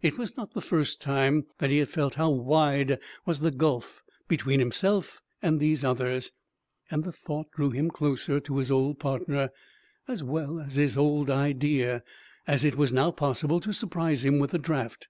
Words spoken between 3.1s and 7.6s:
was the gulf between himself and these others, and the thought